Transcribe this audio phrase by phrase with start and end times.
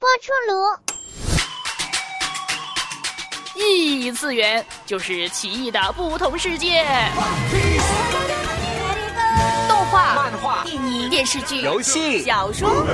[0.00, 0.54] 波出炉。
[3.54, 6.86] 异次元就是奇异的不同世界，
[9.68, 12.86] 动画、漫画、电影、电视剧、游戏、小说。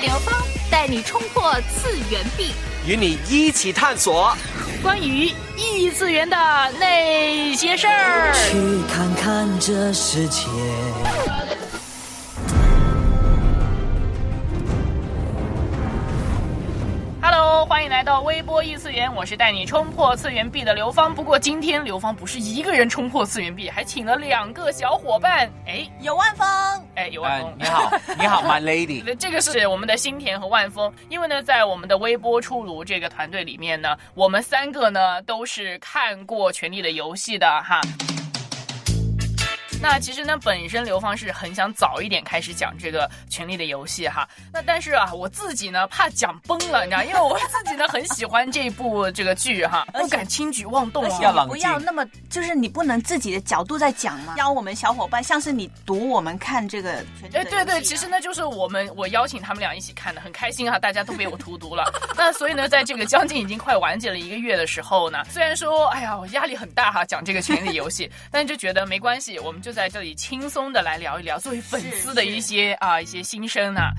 [0.00, 0.34] 刘芳
[0.70, 2.54] 带你冲破次元壁，
[2.86, 4.34] 与你一起探索
[4.82, 6.36] 关于异次元的
[6.78, 8.32] 那些事儿。
[8.34, 8.56] 去
[8.92, 10.46] 看看这世界。
[17.78, 21.14] 欢迎来到微波异次元，我是带你冲破次元壁的刘芳。
[21.14, 25.48] 不过今天刘芳不是一个人冲破次元壁，还请了两个小伙伴。
[25.64, 26.44] 哎，有万峰，
[26.96, 29.14] 哎，有万峰，你好， 你好，My Lady。
[29.14, 37.80] 这个是我们的新田和万峰，因为呢，在我们的微波出炉这个团队里面呢，我们三个呢都是看过《权力的游戏》的哈。
[39.80, 44.28] 那其实呢，本身刘芳是很想早一点开始讲这个《权力的游戏》哈。
[44.52, 51.44] 那但是啊，我自己呢怕讲崩了，你知道，因为我自己呢很喜欢这部这个剧哈， 不敢轻举妄动啊。
[51.46, 54.34] 不要那么，就是你不能自己的角度在讲嘛。
[54.36, 61.84] 邀我们小伙伴，像是你读我们看这个《权力的哎，游戏》对对，其实呢，就是我们我邀请他们俩一起看的，很开心哈，大家都被我荼毒了。
[62.16, 73.92] 那所以呢，在这个将近已经快完结了一个月的时候呢，虽然说哎呀我压力很大哈，讲这个《权力游戏》，但是就觉得没关系，我们就在这里轻松的来聊一聊作为粉丝的一些啊一些心声啊。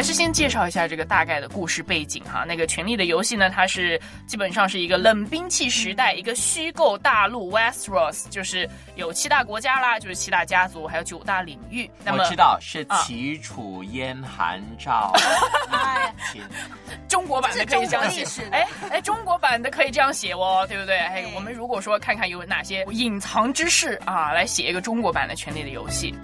[0.00, 2.42] 还是先介绍一下这个大概的故事背景哈。
[2.48, 11.90] 那个《权力的游戏》呢，它是基本上是一个冷兵器时代，一个虚构大陆 Westeros，就是有七大国家啦，就是七大家族，还有九大领域。
[12.02, 15.12] 那么我知道是啊齐楚燕韩赵
[15.70, 16.40] 哎秦，
[17.06, 20.96] 中国版的可以这样写哎哎，中国版的可以这样写哦，对不对？
[20.96, 26.14] 哎，我们如果说看看有哪些隐藏之事啊，来写一个中国版的《权力的游戏》。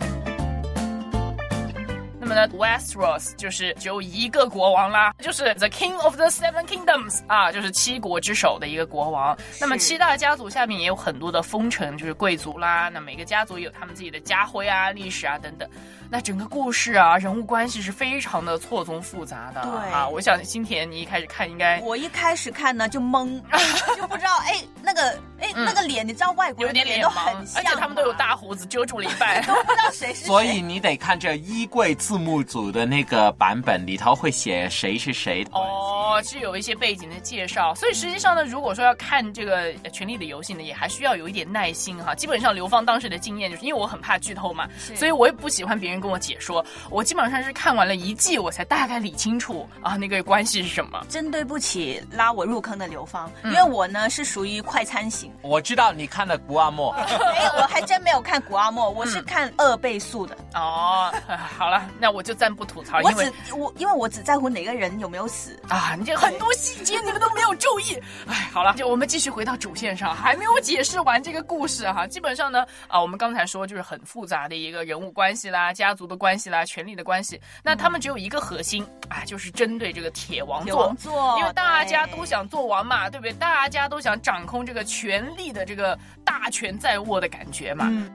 [2.28, 9.38] 那么呢，Westeros 就是只有一个国王啦，就是 The King of the Seven Kingdoms 啊，就是七国之首的一个国王。
[9.60, 12.88] 那么七大家族下面也有很多的封臣，就是贵族啦。
[12.88, 15.70] 那每个家族也有他们自己的家徽啊、历史啊等等。
[16.11, 19.62] 那整个故事啊，人物关系是非常的错综复杂的。
[19.62, 23.41] 对啊，我想新田你一开始看应该我一开始看呢就懵，
[23.97, 29.43] 就不知道哎那个哎、嗯那个脸，你知道外国人的脸都很，像而且他们都有，大胡子遮住了一半。
[29.47, 30.27] 都不知道谁是谁。
[30.27, 35.71] 所以你得看这衣柜字幕组的那个版本，里头会写谁是谁的关系。
[36.16, 42.15] 哦，是有一些背景的介绍，所以实际上呢，如果说要看这个《权力的游戏》呢，也还需要有一点耐心哈。
[42.15, 51.04] 基本上刘芳当时的经验就是，因为我很怕剧透嘛，所以我也不喜欢别人跟我解说，我基本上是看完了一季，我才大概理清楚啊那个关系是什么。
[51.10, 60.37] 真对不起拉我入坑的刘芳，嗯因为我呢是属于快餐型，我知道你看了古阿莫， 没有，我还真没有看古阿莫，我是看二倍速的。
[60.54, 61.12] 哦，
[61.59, 65.60] 好了，那我就暂不吐槽，我因为只我因为我只在乎哪个人有没有死。
[65.69, 68.00] 啊，很多细节你们都没有注意。
[68.27, 72.06] 哎，好了，就我们继续回到主线上，还没有解释完这个故事哈。
[72.06, 77.41] 基本上呢，啊，我们刚才说就是很复杂的一个人物关系啦、家族的关系啦、权力的关系。
[77.62, 80.97] 那他们只有一个核心啊，就是针对这个铁王座王。
[80.97, 83.33] 座，因为大家都想做王嘛，对不对？
[83.34, 87.87] 大家都想掌控这个权力的这个大权在握的感觉嘛。
[87.91, 88.11] 嗯，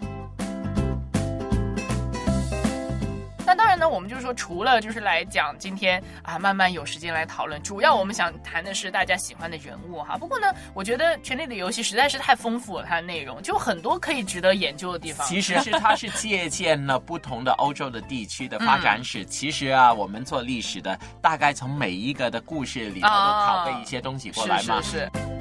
[3.51, 10.17] 那当然呢，我们就是说，除了就是来讲今天啊，慢慢有时间来讨论，主要我们想谈的是大家喜欢的人物哈。
[10.17, 15.27] 不过呢，我觉得《权力的游戏》实在是太丰富了，它的内容就很多可以值得研究的地方。
[15.27, 19.25] 其实是它是借鉴了不同的欧洲的地区的发展史。
[19.25, 24.81] 其实啊，我们做历史的，大概从每一个的故事里头都拷贝一些东西过来嘛。
[24.81, 25.40] 是是是。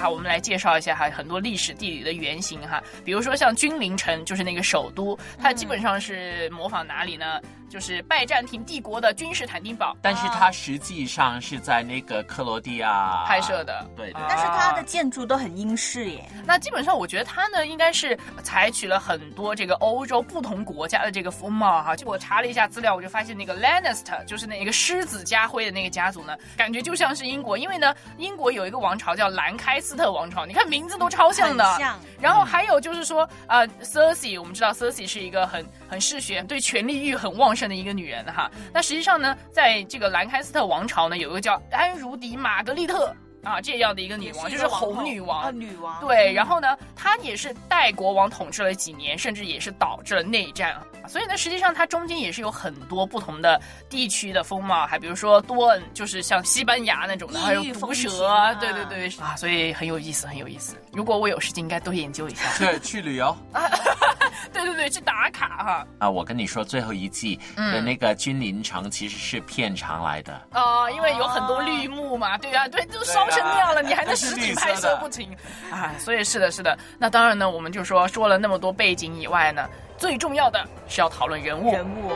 [0.00, 7.40] 啊，我们来介绍一下哈，很多历史地理的原型哈，比如说像君临城，就是那个首都，它基本上是模仿哪里呢？
[7.68, 13.88] 就是拜占庭帝国的君士坦丁堡但是它实际上是在那个克罗地亚拍摄的。
[13.94, 16.28] 对对啊但是它的建筑都很英式耶。
[16.44, 21.94] 那基本上，我觉得它呢，应该是采取了很多这个欧洲不同国家的这个风貌哈。
[21.94, 31.64] 就我查了一下资料，我就发现那个 Lannister 就是那个狮子家徽的那个家族呢，感觉就像是英国，因为呢，英国有一个王朝叫兰开斯特王朝，你看名字都超像的。
[31.78, 38.50] 像然后还有就是说，呃，Cersei，我们知道 Cersei 是一个很很嗜血、对权力欲很旺盛的一个女人哈。
[38.72, 43.14] 那实际上呢，在这个兰开斯特王朝呢，有一个叫安茹迪·玛格丽特。
[43.42, 45.42] 啊这样的一个女王，也就是红女王。
[45.42, 46.00] 啊，女王。
[46.00, 50.82] 对，然后呢，她也是代国王统治了几年，甚至也是导致了内战啊。
[51.08, 60.76] 所以呢，实际上它中间也是有很多不同的地区的风貌，还比如说多恩，就是像西班牙那种的，还有毒蛇啊对对对啊，所以很有意思，很有意思。
[60.92, 62.44] 如果我有时间，应该多研究一下。
[62.58, 63.36] 对去旅游
[64.52, 65.86] 对对对，去打卡哈。
[65.98, 66.10] 啊！
[66.10, 70.32] 我跟你说，最后一季的那个君临城其实是片场来的。
[70.50, 75.34] 啊、因为有很多绿幕嘛，对啊，对，就烧成那样了，你还能实景拍摄不停
[75.70, 75.94] 啊？
[75.98, 76.76] 所以是的，是的。
[76.98, 81.72] 那当然呢，我们就说说了那么多背景以外呢，最重要的是要讨论人物。
[81.72, 82.12] 人物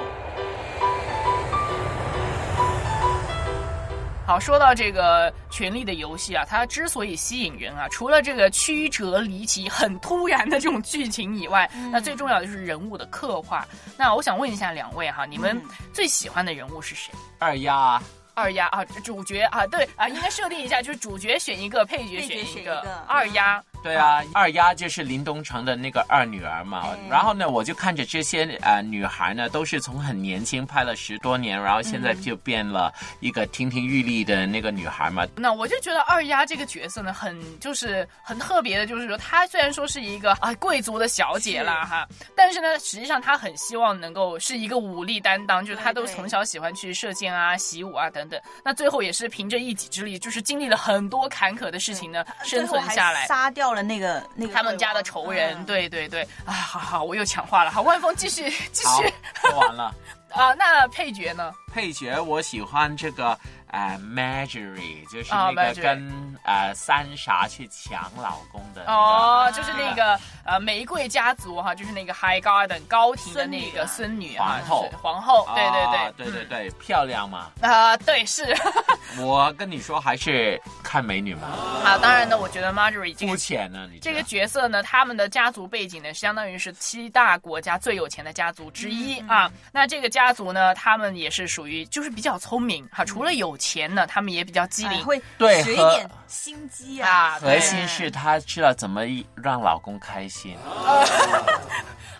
[4.26, 13.68] 好，说到这个《权力的游戏》啊，它之所以吸引人啊，除了这个曲折离奇、很突然的这种剧情以外，那最重要的就是人物的刻画。
[13.98, 15.62] 那我想问一下两位哈，你们嗯
[15.92, 17.12] 最喜欢的人物是谁？
[17.38, 18.02] 二丫啊，
[18.34, 23.62] 二丫啊，主角啊，对啊，应该设定一下，就是主角选一个，配角选一个选一个，二丫。
[23.84, 26.80] 对啊，二丫就是林东城的那个二女儿嘛。
[26.84, 32.90] 哎然后呢，我就看着这些呃女孩呢，都是从很年轻拍了十多年，然后现在就变了
[33.20, 35.26] 一个亭亭玉立的那个女孩嘛。
[35.36, 48.40] 那我就觉得二丫这个角色呢，很就是很特别的，就是说她虽然说是一个啊贵族的小姐啦哈，但是呢，实际上她很希望能够是一个武力担当，就是她都从小喜欢去射箭啊、习武啊等等。
[48.64, 53.26] 那最后也是凭着一己之力，就是经历了很多坎坷的事情呢，生存下来。
[53.26, 59.94] 杀掉了那个那个他们家的仇人，嗯对对对，啊，好好，我又抢话了，好，万峰继续继续，说完了。
[60.34, 61.52] 啊，那配角呢？
[61.72, 63.38] 配角我喜欢这个
[63.74, 77.50] 呃 Marjorie，就是啊那个跟呃三傻去抢老公的那个哦，就是那个呃玫瑰家族哈，就是那个 High Garden 高庭的那个孙女啊，皇后是皇后，对啊对对，对对对，漂亮嘛。
[77.60, 78.54] 啊、对是
[79.18, 81.48] 我跟你说，还是看美女嘛，
[81.84, 83.38] 啊，当然呢，我觉得 Marjorie 这肤个。
[83.38, 89.52] 浅呢，你这个角色呢，他们的家族背景呢，相当于是七大国家最有钱的家族之一、嗯啊。
[89.72, 93.63] 那这个家族呢，他们也是属于就是比较聪明哈、除了有钱
[93.94, 97.10] 呢，他们也比较机灵、哎会对和使一点心机啊。
[97.10, 97.38] 啊。
[97.40, 99.02] 核心是她知道怎么
[99.34, 100.56] 让老公开心。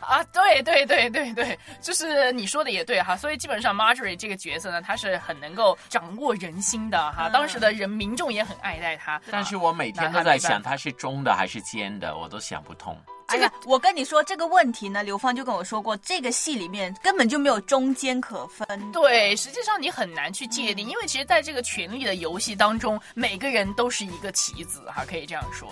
[0.00, 9.18] 啊，对对对对对，就是你说的也对哈，所以基本上 Marjorie 这个角色呢，她是很能够掌握人心的哈，嗯当时的人民众也很爱戴她。
[9.30, 12.94] 但是我每天都在想，她是中的还是尖的，我都想不通。
[13.26, 18.66] 哎呀，我跟你说这个问题呢，刘芳就跟我说过，这个戏里面根本就没有中间可分。
[18.92, 25.68] 对，实际上你很难去界定，因为其实在这个权力的游戏当中，每个人都是一个棋子哈，可以这样说。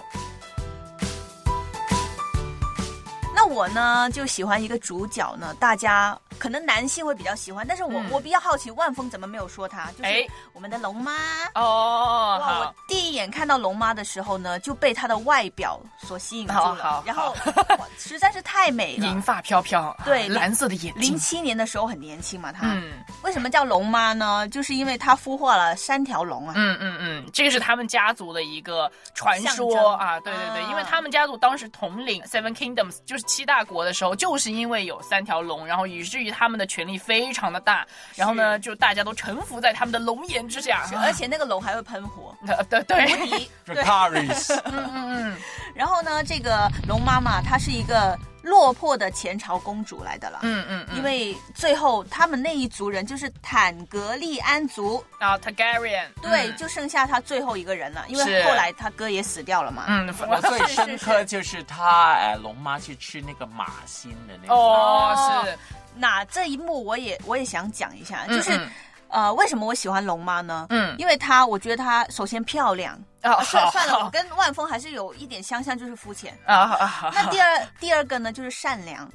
[3.42, 9.86] 那我呢就喜欢一个主角呢，大家可能男性会比较喜欢，但是我、嗯我比较好奇，万峰怎么没有说他？
[9.98, 11.12] 就是哎我们的龙妈。
[11.54, 12.58] 哦，哇！
[12.60, 17.34] 我，第一眼看到龙妈的时候呢，就被她的外表所吸引住了，好好然后
[17.98, 19.20] 实在是太美了银。
[19.20, 22.92] 发飘飘，对啊蓝色的眼睛，零七年的时候很年轻嘛，她、嗯
[23.22, 24.48] 为什么叫龙妈呢？
[24.50, 26.54] 就是因为她孵化了三条龙啊。
[26.56, 43.50] 嗯嗯嗯，这个是他们家族的一个传说啊，对对对，啊因为他们家族当时统领 Seven Kingdoms，就是七大国的时候，就是因为有三条龙，然后以至于他们的权力非常的大，然后呢，就大家都臣服在他们的龙颜之下，而且那个龙还会喷火， 呃对对，无敌。
[43.64, 45.36] 对，Dracarys，嗯嗯嗯，
[45.74, 50.40] 然后呢，这个龙妈妈她是一个落魄的前朝公主来的了。
[50.42, 56.56] 嗯嗯嗯，因为最后他们那一族人就是坦格利安族，啊 Targaryen，对，嗯。
[56.56, 59.84] 就剩下他最后一个人了，因为后来他哥也死掉了嘛。
[59.88, 64.55] 嗯，我最深刻就是他呃龙妈去吃那个马心的那个。
[64.55, 65.58] 哦是，
[65.94, 68.69] 那这一幕我也我也想讲一下，嗯就是、嗯
[69.12, 70.66] 呃，为什么我喜欢龙妈呢？
[70.70, 72.98] 嗯因为她，我觉得她首先漂亮。
[73.22, 76.36] 啊啊算算了，我跟万峰还是有一点相像，就是肤浅。
[76.44, 79.08] 啊啊啊，那第二第二个呢，就是善良。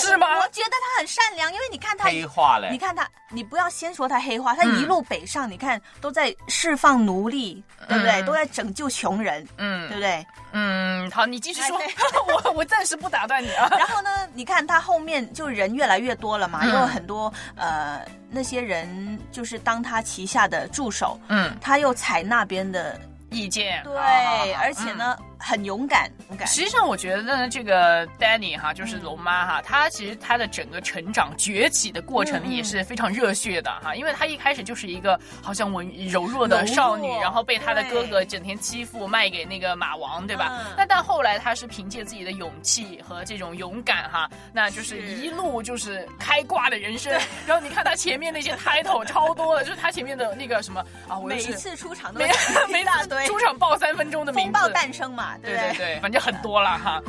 [0.00, 0.36] 是吗？
[0.36, 2.68] 我我觉得他很善良，因为你看他黑化嘞。
[2.70, 8.20] 你，看他，你不要先说他黑化，他一路北上，你看都在释放奴隶，对不对？
[8.20, 9.88] 嗯都在拯救穷人，嗯。
[9.88, 10.26] 对不对？
[10.52, 11.76] 嗯，好，你继续说。
[11.78, 11.86] 哎，
[12.44, 13.68] 我我暂时不打断你啊。
[13.76, 16.70] 然后呢，你看他后面就人越来越多了嘛，嗯。
[16.70, 22.98] 有很多呃那些人就是当他旗下的助手，嗯，他又采那边的
[23.30, 26.46] 意见，对，而且呢、很勇敢，勇敢。
[26.48, 40.48] 实际上，我觉得呢，这个 Danny 哈，就是龙妈哈，她其实她的整个成长崛起的过程也是非常热血的哈，因为她一开始就是一个好像文柔弱的少女，然后被她的哥哥整天欺负，卖给那个马王，对吧。
[40.50, 40.74] 嗯？
[40.76, 45.24] 那但后来她是凭借自己的勇气和这种勇敢哈，那就是是。
[45.24, 47.12] 一路就是开挂的人生。
[47.46, 52.30] 然后你看她前面那些 title 超多的， 就是她前面的那个什么啊，我每一次出场都每
[52.70, 53.24] 每一大堆。
[53.26, 57.02] 出场报三分钟的名字，风暴诞生嘛，对不对对对，反正很多了哈。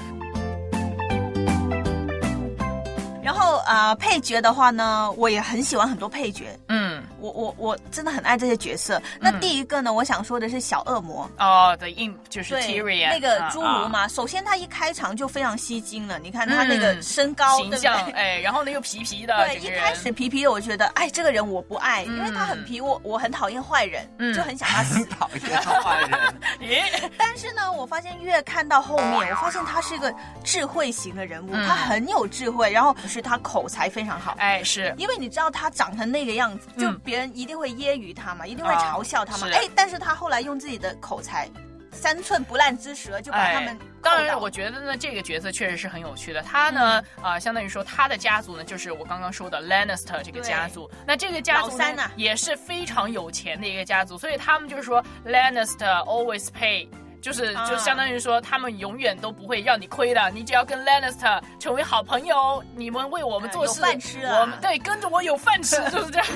[3.23, 6.94] 然后啊、呃配角的话呢，我也很喜欢很多配角，嗯，
[7.25, 9.01] 我我我真的很爱这些角色。
[9.19, 11.29] 那第一个呢，我想说的是小恶魔。
[11.39, 17.95] 哦，The Imp 就是对 Tyrion 那个啊侏儒嘛，首先他一开场就非常吸睛了，你看他那个嗯身高，形象？
[18.11, 25.03] 哎，然后呢又皮皮的，对，一开始皮皮的，我觉得，哎，这个人我不爱，因为他很嗯皮，我我很讨厌坏人，嗯就很想他死。
[25.15, 26.11] 讨厌坏人，
[26.59, 26.81] 咦，
[27.17, 30.13] 但是呢，我发现越看到后面，我发现他是一个
[30.43, 34.35] 智慧型的人物，嗯他很有智慧，然后是他口才非常好。
[34.39, 39.47] 哎是，因为你知道他长成那个样子，就嗯别人一定会揶揄他嘛，一定会啊嘲笑他嘛。
[39.47, 41.49] 是哎、但是他后来用自己的口才，
[41.93, 46.41] 三寸不烂之舌就把他们哎当然，倒我觉得呢，这个角色确实是很有趣的。
[46.41, 50.91] 他呢，嗯啊、相当于说他的家族呢，就是我刚刚说的 Lannister 这个家族。
[51.07, 56.89] 那这个家族呢也是非常有钱的一个家族，所以他们就是说 Lannister always pay。
[57.25, 60.29] 就是啊就相当于说，他们永远都不会让你亏的。
[60.29, 66.27] 你只要跟 Lannister 成为好朋友，你们为我们做事，饭吃啊我们对跟着我有饭吃， 就是这样。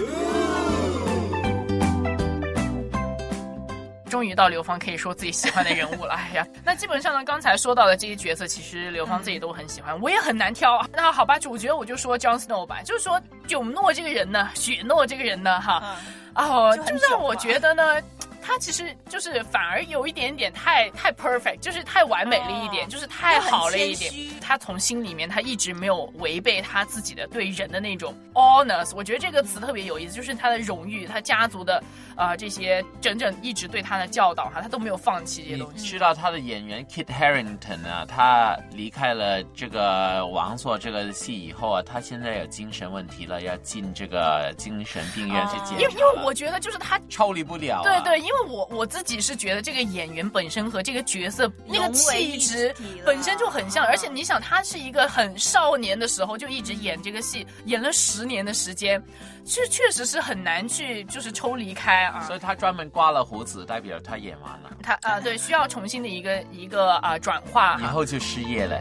[4.10, 10.90] 终于到刘芳可以说自己喜欢的人物了， 哎呀，那基本上呢，刚才说到的这些角色，其实刘芳自己都很喜欢，我也很难挑啊。
[10.92, 15.96] 那好吧，主角我就说 Jon Snow 吧，就是说囧诺这个人呢，雪诺这个人呢，哈，
[16.34, 17.84] 嗯，哦，就就让我觉得呢。
[18.42, 24.12] 他其实就是反而有一点点太太 perfect，就是太完美了一点，哦就是太好了一点。
[24.42, 31.78] 他从心里面他一直没有违背他自己的对人的那种 honest，我觉得这个词特别有意思，就是他的荣誉，他家族的
[32.16, 35.86] 啊、呃这些整整一直对他的教导哈，他都没有放弃这些东西。
[35.86, 45.82] 知道他的演员 Kit Harington 啊，他离开了这个王朔这个戏以后啊，他现在有精神问题了，要进这个精神病院去检查了。
[45.82, 47.84] 因为因为我觉得就是他抽离不了、啊。
[47.84, 59.04] 对对，因为我我自己是觉得这个演员本身和这个角色那个气质本身就很像，嗯而且你想，他是一个很少年的时候就一直演这个戏，演了十年的时间，
[59.46, 62.36] 确确实是很难去就是抽离开啊所。
[62.36, 67.80] 以他专门刮了胡子，代表他演完了，他啊、对，需要重新的一个一个啊、转化。
[67.82, 68.80] 以后就失业了。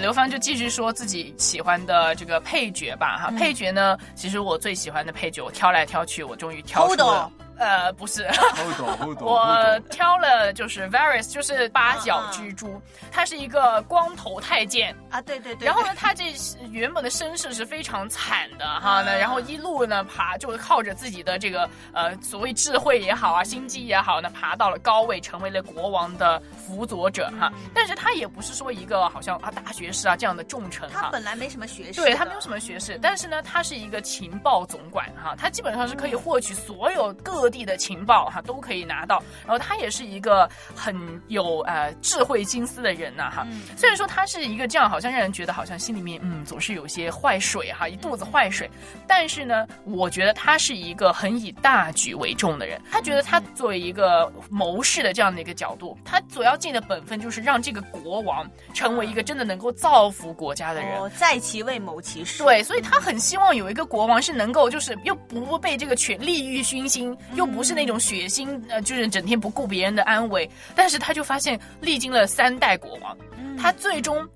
[0.00, 7.30] 刘芳就继续说自己喜欢的这个配角吧哈，配角呢，其实我最喜欢的配角，我挑来挑去，我终于挑出了。
[7.60, 8.26] 呃，不是
[9.20, 12.80] 我挑了就是 Varus，就是八角蜘蛛，
[13.12, 14.96] 他是一个光头太监。
[15.10, 15.66] 啊，对对对。
[15.66, 16.32] 然后呢，他这
[16.70, 27.52] 原本的身世是非常惨的 哈，那然后一路呢爬，就靠着自己的这个呃所谓智慧也好啊，心机也好呢，爬到了高位，成为了国王的辅佐者哈。
[27.74, 31.02] 但是他也不是说一个好像啊大学士啊这样的重臣哈。
[31.02, 39.22] 他本来没什么学识，对他没有什么学识，但是呢，他是一个情报总管哈，他基本上是可以获取所有各地的情报哈，都可以拿到。
[39.46, 40.96] 然后他也是一个很
[41.28, 43.46] 有呃智慧心思的人呐、哈。
[43.76, 48.70] 虽然说他是一个这样，好像让人觉得好像心里面嗯总是有些坏水哈，一肚子坏水。
[49.06, 52.80] 但是呢，我觉得他是一个很以大局为重的人。
[52.90, 60.98] 他觉得他作为一个谋士的这样的一个角度，他所要尽的本分就是让这个国王成为一个真的能够造福国家的人。
[60.98, 62.42] 哦，在其位谋其事。
[62.42, 70.48] 对，所以他很希望有一个国王是能够，就是又不被这个权力欲熏心，又不是那种血腥，呃，就是整天不顾别人的安危。
[70.74, 73.16] 但是他就发现，历经了三代国王，
[73.58, 74.28] 他最终。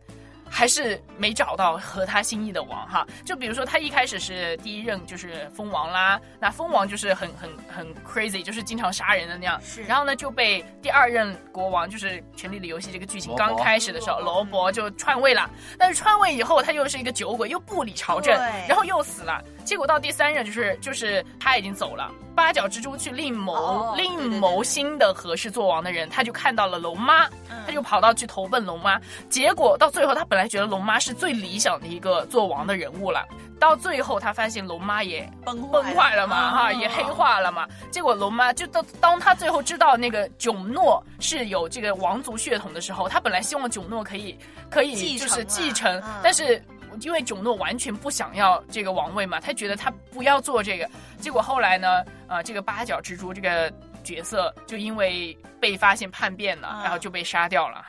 [0.46, 9.82] 还是没找到合他心意的王哈，就比如说他一开始是第一任就是蜂王啦，那蜂王就是很很很 crazy，就是经常杀人的那样，是。
[9.82, 18.32] 然后呢就被第二任国王就是《权力的游戏》这个剧情刚开始的时候，罗伯就篡位了，但是篡位以后他又是一个酒鬼，又不理朝政，
[18.68, 22.10] 然后又死了，结果到第三任就是就是他已经走了。
[22.36, 29.00] 八角蜘蛛去另谋、另谋新的合适做王的人，他就看到了龙妈，嗯他就跑到去投奔龙妈。
[29.28, 33.24] 结果到最后，他本来觉得龙妈是最理想的一个做王的人物了，
[33.60, 37.68] 到最后他发现龙妈也崩崩坏了嘛，哈，哦也黑化了嘛。
[37.92, 44.36] 结果龙妈就当当他最后知道那个囧诺是有这个王族血统的时候，他本来希望囧诺可以
[44.68, 46.60] 可以就是继承但是。
[47.00, 50.88] 因为囧诺完全不想要这个王位嘛，他觉得他不要做这个。
[51.18, 53.72] 结果后来呢，呃，这个八角蜘蛛这个
[54.02, 57.84] 角色就因为被发现叛变了，啊然后就被杀掉了。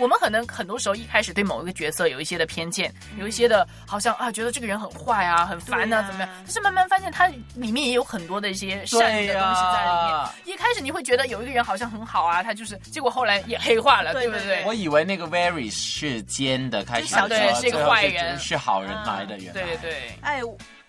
[0.00, 6.28] 我们可能很多时候一开始对某一个角色有一些的偏见，有一些的好像啊觉得这个人很坏啊、很烦啊，怎么样？
[6.44, 10.54] 但是慢慢发现他里面也有很多的一些善意的东西在里面。
[10.54, 20.40] 一开始你会觉得有一个人好像很好啊，他就是，结果后来也黑化了，对对对我以为那个 Very 是奸的，开始小对是一个坏人是好人来的，原来对对，哎，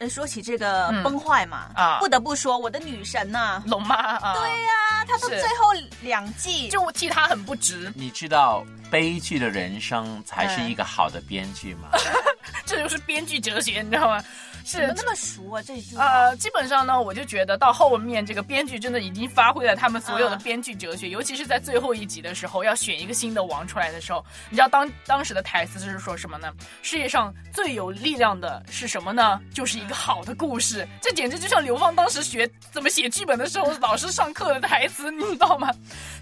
[0.09, 11.89] 说起这个嗯崩坏嘛，啊不得不说我的女神呐、龙妈啊，对呀、她到最后两季就替她很不值，你知道悲剧的人生才是一个好的编剧吗？
[12.65, 14.23] 这就是编剧哲学，你知道吗？
[14.65, 15.61] 是怎么那么熟啊？
[15.61, 26.51] 这句呃，基本上呢，我就觉得到后面这个编剧真的已经发挥了他们所有的啊编剧哲学，尤其是在最后一集的时候，要选一个新的王出来的时候，你知道当当时的台词是说什么呢？
[26.81, 29.39] 世界上最有力量的是什么呢？
[29.53, 30.87] 就是一个好的故事。
[31.01, 35.71] 这简直就像刘芳当时学怎么写剧本的时候，老师上课的台词，你知道吗？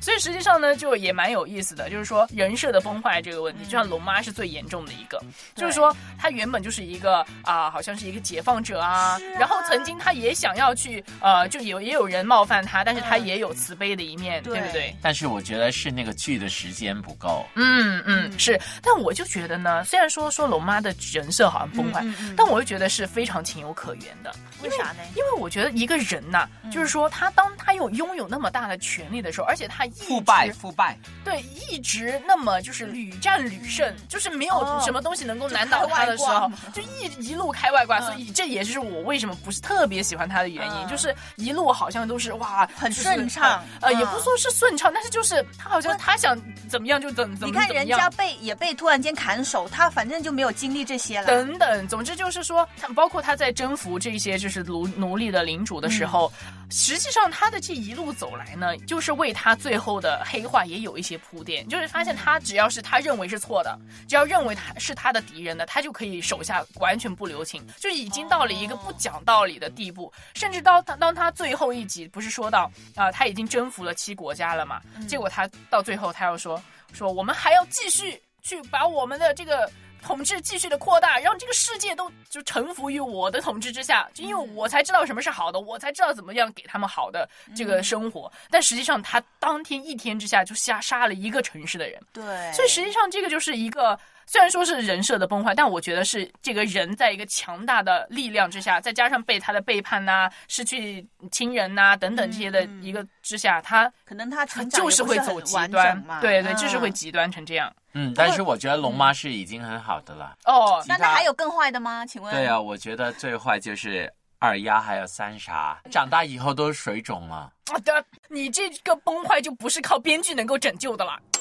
[0.01, 5.21] 所以实际上呢，就也蛮有意思的，就是说人设的崩坏这个问题，就像龙妈是最严重的一个，
[5.55, 14.95] 就是说她原本就是一个啊、好像是一个解放者啊，啊然后曾经他也想要去呃，就有也有人冒犯他，但是他也有慈悲的一面，对对不对？
[15.01, 17.43] 但是我觉得是那个剧的时间不够。
[17.55, 24.31] 嗯嗯，是，但我就觉得呢，虽然说说龙妈的人设好像崩坏，嗯嗯嗯但我又觉得是非常情有可原的。
[24.61, 24.97] 为啥呢？
[25.15, 37.97] 因为我觉得一个人呐、嗯就是说他当他有拥有那么大的权利的时候，而且他一直腐败，腐败，对一直那么就是屡战屡胜，就是没有哦什么东西能够难倒他的时候就一一路开外挂。
[37.99, 51.27] 嗯所以这也是我为什么不是特别喜欢他的原因，嗯就是一路好像都是哇很就是顺畅呃，嗯也不说是顺畅，但是就是他好像他想怎么样就怎怎么你看人家被也被突然间砍手，他反正就没有经历这些了。
[51.27, 56.31] 等等，总之就是说，他包括他在征服这些就是奴奴隶的领主的时候，
[56.69, 61.67] 实际上他的这一路走来呢，就是为他最后的黑化也有一些铺垫。
[61.67, 70.11] 就是发现他只要是他认为是错的，只要认为他是他的敌人的，他就可以手下完全不留情，就已经到了一个不讲道理的地步。
[70.33, 74.81] 甚至到当他最后一集不是说到啊、他已经征服了七国家了嘛？
[75.07, 76.61] 结果他到最后他又说
[76.91, 79.69] 说我们还要继续去把我们的这个。
[80.01, 88.31] 统治继续的扩大，让这个世界都就臣服于我的统治之下，就因为我才知道什么是好的，我才知道怎么样给他们好的这个生活。
[88.49, 92.23] 但实际上，他当天一天之下就杀杀了一个城市的人，对，
[92.53, 93.99] 所以实际上这个就是一个。
[94.31, 107.73] 虽然说是人设的崩坏，但我觉得是这个人在一个强大的力量之下，再加上被他的背叛呐、失去亲人呐、等等这些的一个之下，他可能他成长就是会走极端，对对，嗯就是会极端成这样。
[107.93, 110.37] 嗯，但是我觉得龙妈是已经很好的了。
[110.45, 112.05] 哦，那那还有更坏的吗？
[112.05, 112.31] 请问？
[112.31, 117.51] 对啊，我觉得最坏就是二丫还有三傻，长大以后都是水肿了。
[117.71, 121.19] 好的，你这个崩坏就不是靠编剧能够拯救的了。《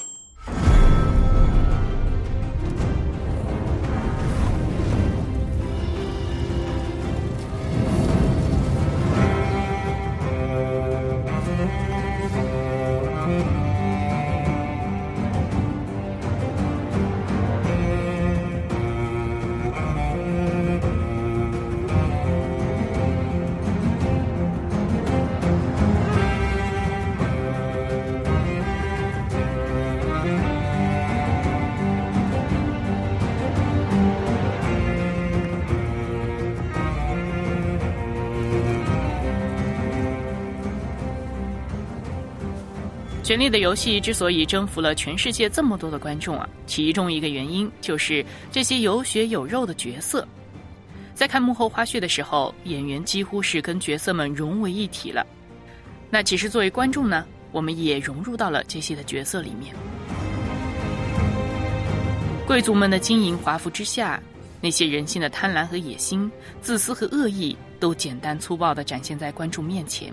[43.29, 50.27] 权力的游戏》之所以征服了全世界这么多的观众啊，其中一个原因就是这些有血有肉的角色。
[51.13, 55.23] 在看幕后花絮的时候，演员几乎是跟角色们融为一体了。
[56.09, 59.75] 那其实作为观众呢，我们也融入到了这些的角色里面。
[62.47, 64.19] 贵族们的金银华服之下，
[64.59, 66.31] 那些人性的贪婪和野心、
[66.63, 70.11] 自私和恶意，都简单粗暴地展现在观众面前。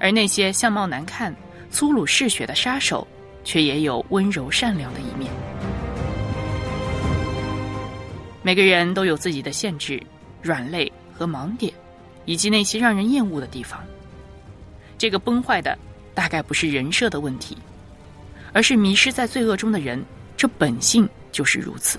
[0.00, 1.32] 而那些相貌难看、
[1.70, 3.06] 粗鲁嗜血的杀手，
[3.44, 5.30] 却也有温柔善良的一面。
[8.42, 10.02] 每个人都有自己的限制、
[10.40, 11.72] 软肋和盲点，
[12.24, 13.82] 以及那些让人厌恶的地方。
[14.96, 15.76] 这个崩坏的，
[16.14, 17.56] 大概不是人设的问题，
[18.52, 20.02] 而是迷失在罪恶中的人，
[20.36, 21.98] 这本性就是如此。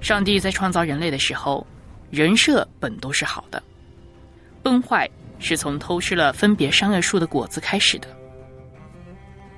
[0.00, 1.64] 上帝在创造人类的时候，
[2.10, 3.62] 人设本都是好的，
[4.62, 5.08] 崩坏
[5.40, 8.06] 是从偷吃了分别善恶树的果子开始的。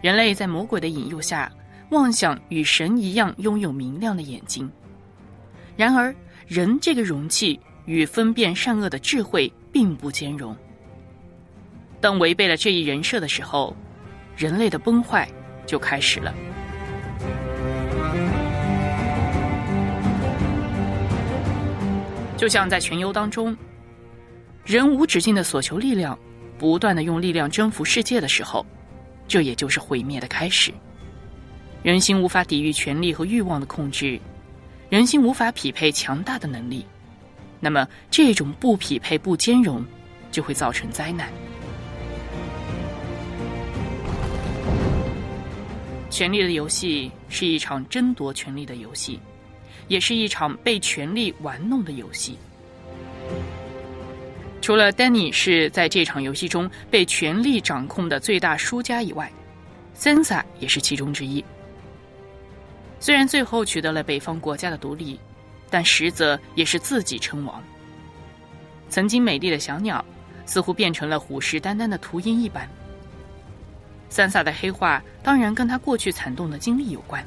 [0.01, 1.53] 人类在魔鬼的引诱下，
[1.91, 4.71] 妄想与神一样拥有明亮的眼睛。
[5.77, 6.15] 然而，
[6.47, 10.57] 人这个容器与分辨善恶的智慧并不兼容。
[12.01, 13.77] 当违背了这一人设的时候，
[14.37, 15.29] 人类的崩坏
[15.67, 16.35] 就开始了。
[22.37, 23.57] 就像在群游当中，
[24.65, 26.19] 人无止境的所求力量，
[26.59, 28.65] 不断的用力量征服世界的时候，
[29.27, 30.73] 这也就是毁灭的开始。
[31.83, 34.21] 人心无法抵御权力和欲望的控制，
[34.89, 36.87] 人心无法匹配强大的能力，
[37.59, 39.85] 那么这种不匹配、不兼容，
[40.31, 41.29] 就会造成灾难。
[46.09, 49.19] 权力的游戏是一场争夺权力的游戏。
[49.89, 52.39] 也是一场被权力玩弄的游戏。
[54.63, 59.31] 除了丹尼是在这场游戏中被权力掌控的最大输家以外
[59.97, 61.45] ，，Sansa 也是其中之一。
[63.01, 65.19] 虽然最后取得了北方国家的独立，
[65.69, 67.61] 但实则也是自己称王。
[68.89, 70.03] 曾经美丽的小鸟，
[70.47, 72.69] 似乎变成了虎视眈眈的秃鹰一般。
[74.09, 77.27] 三萨的黑化，当然跟他过去惨痛的经历有关。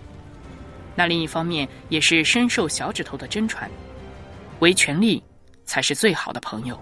[0.95, 3.69] 那另一方面也是深受小指头的真传，
[4.59, 5.21] 为权力
[5.65, 6.79] 才是最好的朋友。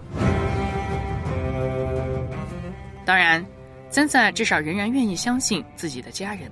[3.04, 3.44] 当然，
[3.90, 6.50] 森萨至少仍然愿意相信自己的家人。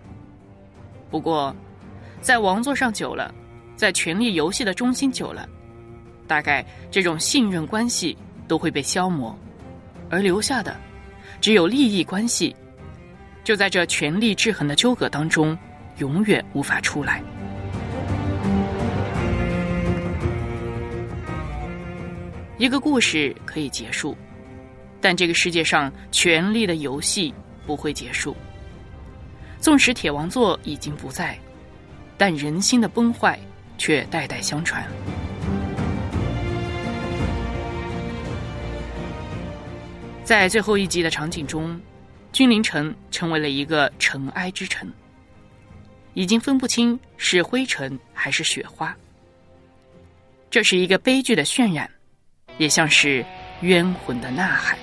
[1.10, 1.54] 不过，
[2.20, 3.34] 在王座上久了，
[3.74, 5.48] 在权力游戏的中心久了，
[6.26, 9.36] 大概这种信任关系都会被消磨，
[10.10, 10.76] 而留下的
[11.40, 12.54] 只有利益关系，
[13.44, 15.56] 就在这权力制衡的纠葛当中，
[15.98, 17.22] 永远无法出来。
[22.58, 24.16] 一个故事可以结束，
[25.02, 27.34] 但这个世界上权力的游戏
[27.66, 28.34] 不会结束。
[29.60, 31.38] 纵使铁王座已经不在，
[32.16, 33.38] 但人心的崩坏
[33.76, 34.82] 却代代相传。
[40.24, 41.78] 在最后一集的场景中，
[42.32, 44.90] 君临城成为了一个尘埃之城，
[46.14, 48.96] 已经分不清是灰尘还是雪花。
[50.48, 51.90] 这是一个悲剧的渲染。
[52.58, 53.24] 也像是
[53.62, 54.76] 冤魂的呐喊。